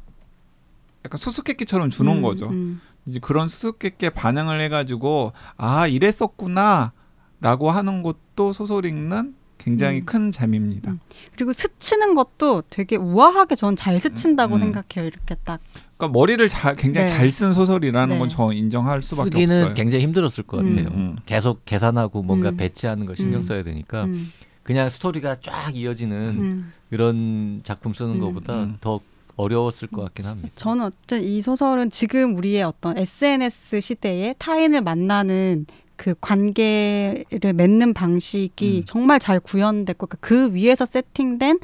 [1.06, 2.50] 약간 수수께끼처럼 주는 음, 거죠.
[2.50, 2.82] 음.
[3.06, 10.06] 이제 그런 수수께끼 반응을 해가지고 아 이랬었구나라고 하는 것도 소설 읽는 굉장히 음.
[10.06, 10.92] 큰 재미입니다.
[10.92, 11.00] 음.
[11.36, 14.60] 그리고 스치는 것도 되게 우아하게 전 잘 스친다고 음.
[14.60, 15.08] 생각해요.
[15.08, 15.60] 이렇게 딱
[15.98, 17.14] 그러니까 머리를 잘 굉장히 네.
[17.14, 18.20] 잘쓴 소설이라는 네.
[18.20, 19.74] 건저 인정할 수밖에 쓰기는 없어요.
[19.74, 20.72] 굉장히 힘들었을 것 음.
[20.76, 20.88] 같아요.
[20.94, 21.16] 음.
[21.26, 22.58] 계속 계산하고 뭔가 음.
[22.58, 23.44] 배치하는 거 신경 음.
[23.44, 24.32] 써야 되니까 음,
[24.64, 26.74] 그냥 스토리가 쫙 이어지는 음.
[26.90, 28.20] 그런 작품 쓰는 음.
[28.20, 28.78] 것보다 음.
[28.82, 29.00] 더
[29.36, 30.50] 어려웠을 것 같긴 합니다.
[30.56, 38.78] 저는 어쨌든 이 소설은 지금 우리의 어떤 SNS 시대에 타인을 만나는 그 관계를 맺는 방식이
[38.78, 38.84] 음.
[38.86, 41.60] 정말 잘 구현됐고 그그 위에서 세팅된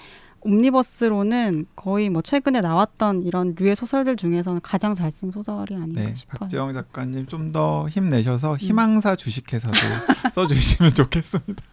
[0.46, 6.14] 옴니버스로는 거의 뭐 최근에 나왔던 이런 류의 소설들 중에서는 가장 잘 쓴 소설이 아닌가 네,
[6.16, 6.40] 싶어요.
[6.40, 9.74] 박재영 작가님 좀 더 힘내셔서 희망사 주식회사도
[10.34, 11.64] 써주시면 좋겠습니다.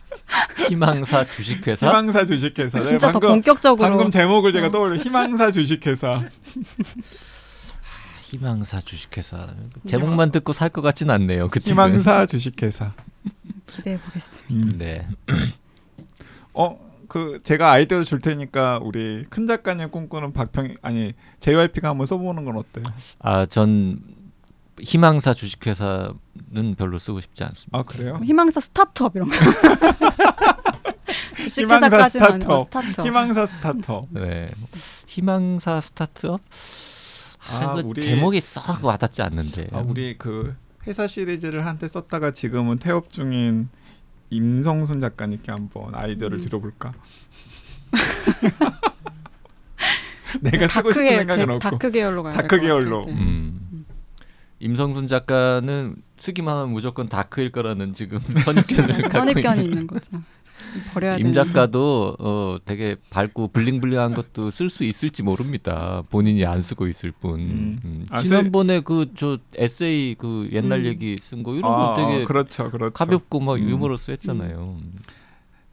[0.68, 2.78] 희망사 주식회사 희망사 주식회사.
[2.78, 4.70] 네, 진짜 더 방금, 본격적으로 방금 제목을 제가 어.
[4.70, 6.24] 떠올려 희망사 주식회사.
[8.30, 9.46] 희망사 주식회사
[9.86, 11.48] 제목만 듣고 살 것 같진 않네요.
[11.48, 11.60] 그.
[11.62, 12.92] 희망사 주식회사.
[13.66, 14.54] 기대해 보겠습니다.
[14.54, 14.78] 음.
[14.78, 15.06] 네.
[16.54, 22.44] 어, 그 제가 아이디어 줄 테니까 우리 큰 작가님 꿈꾸는 박평 아니 JYP가 한번 써보는
[22.44, 22.84] 건 어때요?
[23.20, 24.00] 아 전
[24.80, 27.78] 희망사 주식회사는 별로 쓰고 싶지 않습니다.
[27.78, 28.20] 아 그래요?
[28.24, 29.34] 희망사 스타트업 이런 거.
[31.50, 32.64] 희망사 스타트업.
[32.66, 33.06] 스타트업.
[33.06, 34.02] 희망사 starter.
[34.10, 34.50] 네.
[35.06, 36.40] 희망사 스타트업
[37.48, 39.68] 아, 아, 이거 우리- 제목이 썩 와닿지 않는데.
[39.72, 40.54] 아, 우리 그
[40.86, 43.68] 회사 시리즈를 한때 썼다가 지금은 태업 중인
[44.30, 46.42] 임성순 작가님께 한번 아이디어를 음.
[46.42, 46.92] 들어볼까?
[50.40, 53.04] 내가 쓰고 싶은 생각은 데- 없고 dark 계열로 가야 dark 계열로.
[53.06, 53.12] 네.
[53.12, 53.84] 음.
[54.60, 60.22] 임성순 작가는 쓰기만 하면 무조건 dark일 거라는 지금 선입견을 갖고 선입견이 있는 거죠.
[60.92, 61.32] 버려야 임.
[61.32, 66.02] 작가도 어 되게 밝고 블링블링한 것도 쓸 수 있을지 모릅니다.
[66.10, 67.40] 본인이 안 쓰고 있을 뿐.
[67.40, 67.80] 음.
[67.84, 68.04] 음.
[68.10, 70.86] 아, 지난번에 그 저 에세이 그 옛날 음.
[70.86, 72.92] 얘기 쓴 거 이런 거 아, 되게 그렇죠, 그렇죠.
[72.94, 73.68] 가볍고 막 음.
[73.68, 74.78] 유머러스 했잖아요.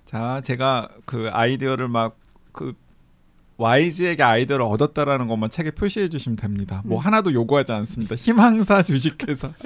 [0.05, 2.73] 자, 제가 그 아이디어를 막그
[3.57, 6.81] YG에게 아이디어를 얻었다라는 것만 책에 표시해 주시면 됩니다.
[6.85, 7.05] 뭐 음.
[7.05, 8.15] 하나도 요구하지 않습니다.
[8.15, 9.51] 희망사 주식회사.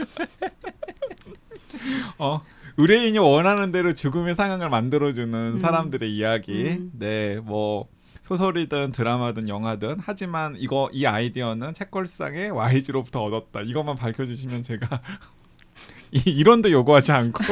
[2.18, 2.42] 어,
[2.78, 5.58] 의뢰인이 원하는 대로 죽음의 상황을 만들어주는 음.
[5.58, 6.70] 사람들의 이야기.
[6.70, 6.92] 음.
[6.94, 7.88] 네, 뭐
[8.22, 13.62] 소설이든 드라마든 영화든 하지만 이거 이 아이디어는 책걸상에 YG로부터 얻었다.
[13.62, 15.02] 이것만 밝혀주시면 제가
[16.12, 17.44] 이, 이론도 요구하지 않고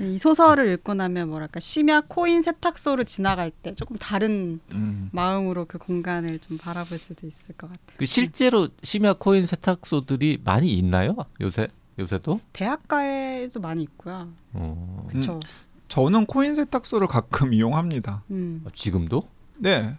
[0.00, 5.08] 이 소설을 읽고 나면 뭐랄까 심야 코인 세탁소를 지나갈 때 조금 다른 음.
[5.12, 7.96] 마음으로 그 공간을 좀 바라볼 수도 있을 것 같아요.
[7.96, 11.16] 그 실제로 심야 코인 세탁소들이 많이 있나요?
[11.40, 11.68] 요새
[11.98, 12.40] 요새도?
[12.52, 14.28] 대학가에도 많이 있고요.
[14.52, 15.40] 어, 그렇죠.
[15.88, 18.22] 저는 코인 세탁소를 가끔 이용합니다.
[18.30, 18.64] 음.
[18.74, 19.28] 지금도?
[19.58, 19.94] 네.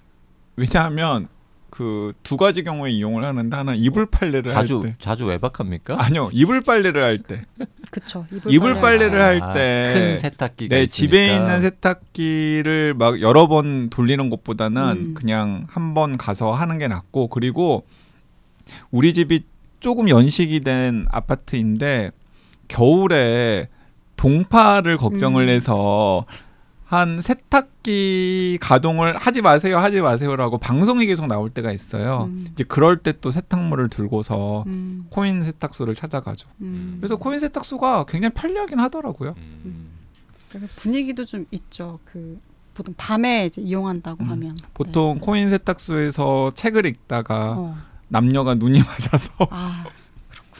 [0.55, 1.27] 왜냐하면
[1.69, 4.95] 그 두 가지 경우에 이용을 하는데 하나는 이불 빨래를 자주 할 때.
[4.99, 5.95] 자주 외박합니까?
[6.01, 6.29] 아니요.
[6.33, 7.45] 이불 빨래를 할 때.
[7.91, 8.25] 그쵸.
[8.47, 10.91] 이불 빨래를 할 아, 때큰 세탁기가 네, 있으니까.
[10.93, 15.13] 집에 있는 세탁기를 막 여러 번 돌리는 것보다는 음.
[15.13, 17.85] 그냥 한 번 가서 하는 게 낫고 그리고
[18.91, 19.43] 우리 집이
[19.79, 22.11] 조금 연식이 된 아파트인데
[22.67, 23.69] 겨울에
[24.15, 25.49] 동파를 걱정을 음.
[25.49, 26.25] 해서
[26.85, 32.29] 한 세탁기 가동을 하지 마세요, 하지 마세요라고 방송이 계속 나올 때가 있어요.
[32.29, 32.47] 음.
[32.53, 35.05] 이제 그럴 때 또 세탁물을 들고서 음.
[35.09, 36.47] 코인 세탁소를 찾아가죠.
[36.61, 36.97] 음.
[36.99, 39.35] 그래서 코인 세탁소가 굉장히 편리하긴 하더라고요.
[39.37, 39.89] 음.
[40.47, 41.99] 제가 분위기도 좀 있죠.
[42.05, 42.39] 그
[42.73, 44.29] 보통 밤에 이제 이용한다고 음.
[44.29, 46.89] 하면 보통 코인 세탁소에서 책을 네.
[46.89, 47.77] 읽다가 어.
[48.09, 49.31] 남녀가 눈이 맞아서.
[49.49, 49.85] 아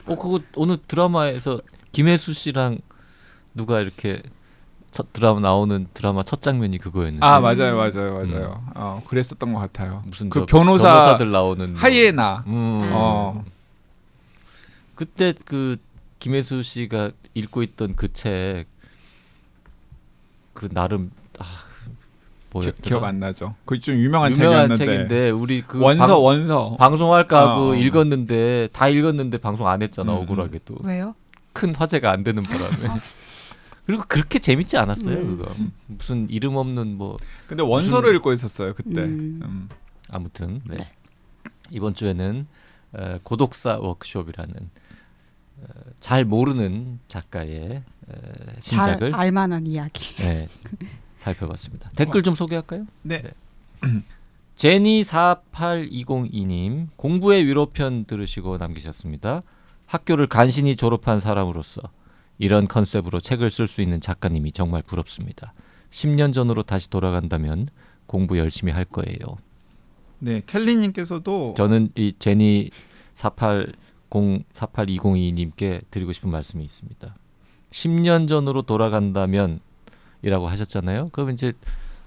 [0.10, 1.60] 어 그거 어느 드라마에서
[1.92, 2.78] 김혜수 씨랑
[3.54, 4.22] 누가 이렇게
[4.92, 7.26] 첫 드라마 나오는 드라마 첫 장면이 그거였는데?
[7.26, 8.64] 아 맞아요 맞아요 맞아요.
[8.74, 10.04] 어 그랬었던 것 같아요.
[10.06, 11.80] 무슨 그저 변호사 변호사 들 나오는 뭐.
[11.82, 12.46] 하이에나.
[12.48, 12.90] 음.
[12.94, 13.44] 어.
[14.96, 15.76] 그때 그
[16.20, 18.66] 김혜수 씨가 읽고 있던 그 책
[20.54, 21.44] 그 나름 아
[22.52, 22.82] 뭐였더라?
[22.82, 26.76] 기, 억 안 나죠 그 좀 유명한, 유명한 책이었는데 책인데 우리 그 원서 방, 원서
[26.78, 27.76] 방송할까 하고 어.
[27.76, 31.16] 읽었는데 다 읽었는데 방송 안 했잖아 음, 억울하게도 왜요?
[31.54, 33.00] 큰 화제가 안 되는 바람에
[33.86, 35.38] 그리고 그렇게 재밌지 않았어요 음.
[35.38, 35.52] 그거
[35.88, 39.40] 무슨 이름 없는 뭐 근데 원서를 읽고 있었어요 그때 음.
[39.44, 39.70] 음.
[40.10, 40.78] 아무튼 네.
[41.72, 42.48] 이번 주에는
[42.94, 44.54] 어, 고독사 워크숍이라는
[45.60, 45.64] 어,
[46.00, 48.14] 잘 모르는 작가의 어,
[48.60, 50.16] 잘 신작을 알만한 이야기.
[50.16, 50.48] 네,
[51.28, 51.90] 살펴봤습니다.
[51.96, 52.86] 댓글 좀 소개할까요?
[53.04, 53.24] 네.
[54.56, 59.44] 제니 48202님 공부의 위로편 들으시고 남기셨습니다.
[59.86, 61.82] 학교를 간신히 졸업한 사람으로서
[62.40, 65.54] 이런 컨셉으로 책을 쓸 수 있는 작가님이 정말 부럽습니다.
[65.92, 67.70] 10년 전으로 다시 돌아간다면
[68.06, 69.38] 공부 열심히 할 거예요.
[70.20, 72.72] 네 켈리님께서도 저는 이 제니
[73.14, 73.76] 480
[74.10, 77.16] 48202님께 드리고 싶은 말씀이 있습니다.
[77.72, 79.60] 10년 전으로 돌아간다면
[80.22, 81.08] 이라고 하셨잖아요.
[81.12, 81.54] 그럼 이제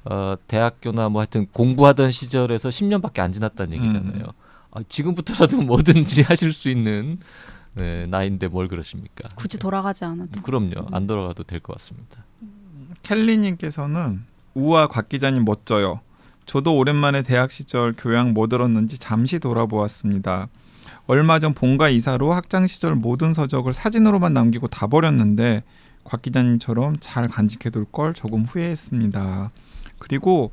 [0.04, 4.24] 어, 대학교나 뭐 하여튼 공부하던 시절에서 10년밖에 안 지났다는 얘기잖아요.
[4.24, 4.32] 음.
[4.72, 7.18] 아, 지금부터라도 뭐든지 하실 수 있는
[7.74, 9.28] 네, 나이인데 뭘 그러십니까?
[9.34, 10.42] 굳이 돌아가지 않아도.
[10.42, 10.86] 그럼요.
[10.92, 12.24] 안 돌아가도 될 것 같습니다.
[13.02, 14.22] 켈리님께서는
[14.54, 16.00] 우와 곽 기자님 멋져요.
[16.46, 20.48] 저도 오랜만에 대학 시절 교양 뭐 들었는지 잠시 돌아보았습니다.
[21.06, 25.62] 얼마 전 본가 이사로 학창 시절 모든 서적을 사진으로만 남기고 다 버렸는데
[26.10, 29.52] 곽 기자님처럼 잘 간직해둘 걸 조금 후회했습니다.
[30.00, 30.50] 그리고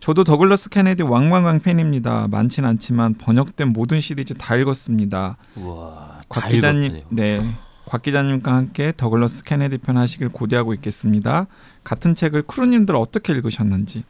[0.00, 2.26] 저도 더글러스 케네디 왕왕왕 팬입니다.
[2.26, 5.36] 많진 않지만 번역된 모든 시리즈 다 읽었습니다.
[5.54, 6.22] 우와.
[6.28, 7.06] 곽 다 기자님, 읽었네요.
[7.10, 7.40] 네,
[7.84, 11.46] 곽 기자님과 함께 더글러스 케네디 편 하시길 고대하고 있겠습니다.
[11.84, 14.02] 같은 책을 crew님들 어떻게 읽으셨는지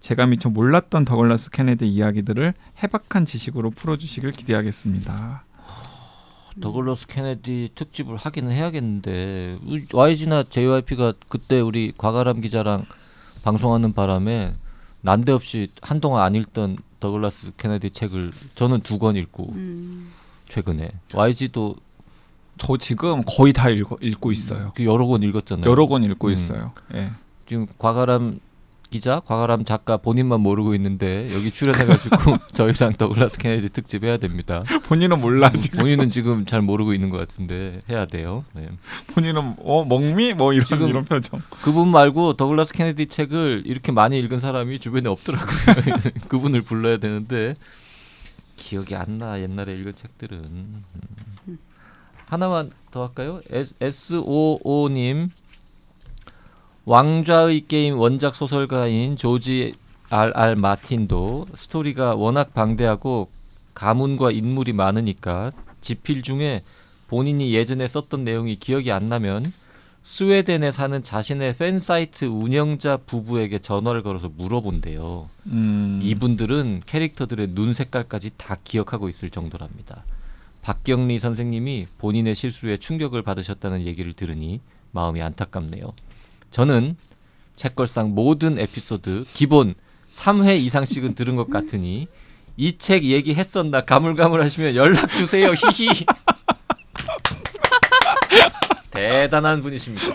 [0.00, 5.44] 제가 미처 몰랐던 더글러스 케네디 이야기들을 해박한 지식으로 풀어주시길 기대하겠습니다.
[6.60, 9.58] 더글러스 케네디 특집을 하기는 해야겠는데
[9.92, 12.84] YG나 JYP가 그때 우리 과가람 기자랑
[13.42, 14.54] 방송하는 바람에
[15.02, 20.10] 난데없이 한동안 안 읽던 더글라스 케네디 책을 저는 두 권 읽고 음.
[20.48, 21.76] 최근에 YG도
[22.58, 24.72] 저 지금 거의 다 읽어, 읽고 있어요.
[24.74, 25.70] 그 여러 권 읽었잖아요.
[25.70, 26.32] 여러 권 읽고 음.
[26.32, 26.72] 있어요.
[26.94, 27.12] 예.
[27.46, 28.40] 지금 과가람
[28.90, 34.64] 기자, 과가람 작가 본인만 모르고 있는데 여기 출연해가지고 저희랑 더글라스 케네디 특집 해야 됩니다.
[34.84, 35.80] 본인은 몰라 지금.
[35.80, 38.44] 본인은 지금 잘 모르고 있는 것 같은데 해야 돼요.
[38.54, 38.68] 네.
[39.08, 41.40] 본인은 어 먹미 뭐 이런 이런 표정.
[41.62, 45.58] 그분 말고 더글라스 케네디 책을 이렇게 많이 읽은 사람이 주변에 없더라고요.
[46.28, 47.54] 그분을 불러야 되는데
[48.56, 49.40] 기억이 안 나.
[49.40, 50.84] 옛날에 읽은 책들은 음.
[52.26, 53.40] 하나만 더 할까요?
[53.50, 55.30] S55님
[56.88, 59.74] 왕좌의 게임 원작 소설가인 조지
[60.08, 60.32] R.
[60.34, 60.56] R.
[60.56, 63.28] 마틴도 스토리가 워낙 방대하고
[63.74, 66.62] 가문과 인물이 많으니까 집필 중에
[67.08, 69.52] 본인이 예전에 썼던 내용이 기억이 안 나면
[70.02, 75.28] 스웨덴에 사는 자신의 팬 사이트 운영자 부부에게 전화를 걸어서 물어본대요.
[75.48, 76.00] 음.
[76.02, 80.04] 이분들은 캐릭터들의 눈 색깔까지 다 기억하고 있을 정도랍니다.
[80.62, 85.92] 박경리 선생님이 본인의 실수에 충격을 받으셨다는 얘기를 들으니 마음이 안타깝네요.
[86.50, 86.96] 저는
[87.56, 89.74] 책걸상 모든 에피소드 기본
[90.12, 92.08] 3회 이상씩은 들은 것 같으니
[92.56, 95.52] 이 책 얘기했었나 가물가물 하시면 연락 주세요.
[95.52, 95.88] 히히.
[98.90, 100.06] 대단한 분이십니다.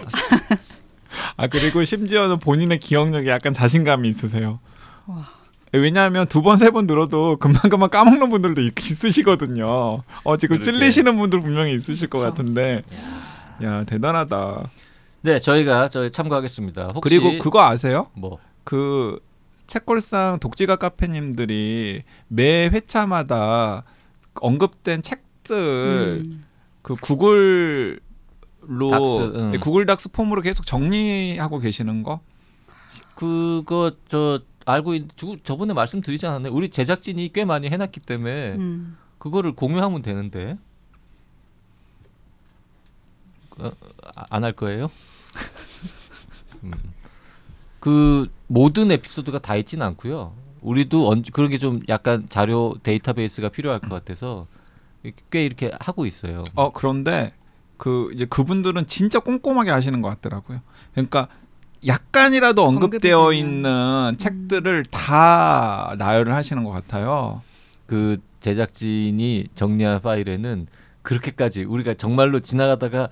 [1.38, 4.60] 아 그리고 심지어는 본인의 기억력에 약간 자신감이 있으세요.
[5.06, 5.28] 와.
[5.72, 10.04] 왜냐하면 두 번 세번 들어도 금방 금방 까먹는 분들도 있- 있으시거든요.
[10.24, 10.72] 어 지금 그러게.
[10.78, 12.30] 찔리시는 분들 분명히 있으실 것 그쵸.
[12.30, 12.84] 같은데,
[13.63, 14.69] 야 대단하다.
[15.23, 16.89] 네, 저희가 저희 참고하겠습니다.
[16.95, 18.07] 혹시 그리고 그거 아세요?
[18.13, 19.19] 뭐 그
[19.67, 23.83] 책걸상 독지가 카페님들이 매 회차마다
[24.36, 26.45] 언급된 책들 음.
[26.81, 27.99] 그 구글
[28.62, 29.51] 로 닥스, 응.
[29.51, 32.21] 네, 구글 닥스 폼으로 계속 정리하고 계시는 거?
[33.15, 36.53] 그거 저 알고 있 저- 저번에 말씀드리지 않았나요?
[36.53, 38.97] 우리 제작진이 꽤 많이 해놨기 때문에 음.
[39.17, 40.57] 그거를 공유하면 되는데
[43.59, 43.69] 어,
[44.29, 44.89] 안할 거예요?
[46.63, 46.72] 음.
[47.80, 50.34] 그 모든 에피소드가 다 있지는 않고요.
[50.62, 54.48] 우리도 언, 그런 게 좀 약간 자료 데이터베이스가 필요할 것 같아서
[55.30, 56.43] 꽤 이렇게 하고 있어요.
[56.56, 57.34] 어 그런데
[57.78, 60.62] 그 이제 그분들은 진짜 꼼꼼하게 하시는 것 같더라고요.
[60.93, 61.28] 그러니까
[61.86, 63.34] 약간이라도 언급되어.
[63.34, 67.41] 있는 책들을 다 나열을 하시는 것 같아요.
[67.86, 70.67] 그 제작진이 정리한 파일에는
[71.02, 73.10] 그렇게까지 우리가 정말로 지나가다가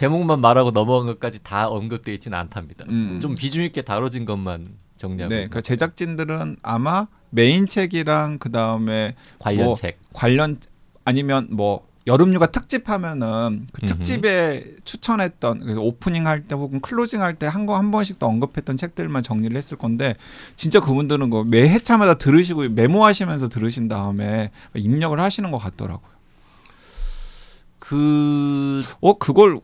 [0.00, 2.86] 제목만 말하고 넘어간 것까지 다 언급되어 있지는 않답니다.
[2.88, 3.18] 음.
[3.20, 9.66] 좀 비중 있게 다뤄진 것만 정리하고 네, 그 제작진들은 아마 메인 책이랑 그 다음에 관련
[9.66, 9.98] 뭐 책.
[10.14, 10.58] 관련
[11.04, 13.84] 아니면 뭐 여름휴가 특집하면은 그.
[13.84, 18.78] 특집에 추천했던 오프닝 할 때 혹은 closing 할 때 한 거 한 번씩 더 언급했던
[18.78, 20.14] 책들만 정리를 했을 건데
[20.56, 26.08] 진짜 그분들은 그 매 회차마다 들으시고 메모하시면서 들으신 다음에 입력을 하시는 것 같더라고요.
[27.78, 29.60] 그 어 그걸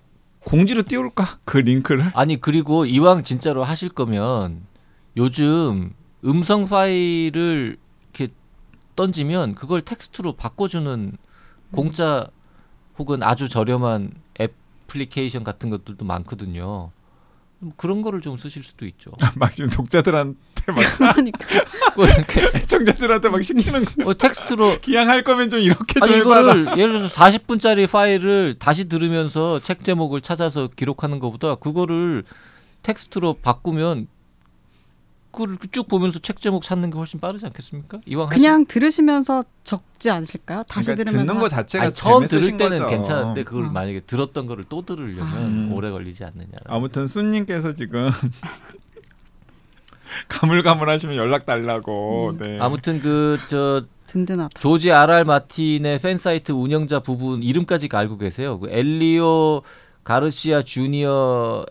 [0.47, 2.13] 공지로 띄울까 그 링크를?
[2.15, 4.63] 아니 그리고 이왕 진짜로 하실 거면
[5.17, 5.93] 요즘
[6.25, 7.77] 음성 파일을
[8.15, 8.33] 이렇게
[8.95, 11.17] 던지면 그걸 텍스트로 바꿔주는
[11.73, 12.29] 공짜
[12.97, 16.93] 혹은 아주 저렴한 애플리케이션 같은 것들도 많거든요.
[17.77, 19.13] 그런 거를 좀 쓰실 수도 있죠.
[19.37, 21.39] 막 지금 독자들한테 막 그러니까
[21.97, 24.11] 뭐 이렇게 애청자들한테 막 시키는 거.
[24.11, 26.41] 어, 텍스트로 기왕 할 거면 좀 이렇게 좀 아니 해봐라.
[26.41, 32.25] 이거를 예를 들어서 40분짜리 파일을 다시 들으면서 책 제목을 찾아서 기록하는 것보다 그거를
[32.83, 34.09] 텍스트로 바꾸면
[35.37, 38.01] 그걸 쭉 보면서 책 제목 찾는 게 훨씬 빠르지 않겠습니까?
[38.07, 40.63] 이왕 하시- 그냥 들으시면서 적지 않으실까요?
[40.65, 42.89] 다시 그러니까 들으면서 듣는 거 하- 자체가 아니, 처음 들을 때는 거죠.
[42.89, 43.71] 괜찮은데 그걸 어.
[43.71, 45.75] 만약에 들었던 거를 또 들으려면 아.
[45.75, 46.53] 오래 걸리지 않느냐.
[46.65, 48.11] 아무튼 순님께서 지금
[50.29, 52.31] 가물가물하시면 연락 달라고.
[52.31, 52.39] 음.
[52.39, 52.59] 네.
[52.61, 54.59] 아무튼 그저 든든하다.
[54.61, 55.25] 조지 R.R.
[55.25, 58.59] 마틴의 팬 사이트 운영자 부분 이름까지 알고 계세요.
[58.59, 59.63] 그 엘리오
[60.05, 61.67] 가르시아 주니어와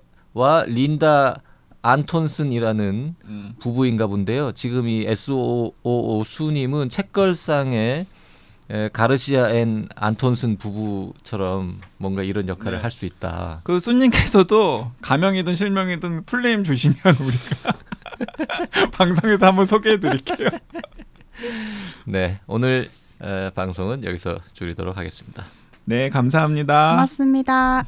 [0.67, 1.41] 린다
[1.85, 3.55] 안톤슨이라는 음.
[3.59, 4.53] 부부인가 본데요.
[4.53, 8.07] 지금 이 SOO 수님은 책걸상에
[8.71, 12.81] 에, 가르시아 앤 안톤슨 부부처럼 뭔가 이런 역할을 네.
[12.81, 13.61] 할수 있다.
[13.63, 20.49] 그 수님께서도 가명이든 실명이든 full name 주시면 우리가 방송에서 한번 소개해 드릴게요.
[22.07, 22.89] 네, 오늘
[23.21, 25.43] 에, 방송은 여기서 줄이도록 하겠습니다.
[25.83, 26.93] 네, 감사합니다.
[26.93, 27.85] 고맙습니다.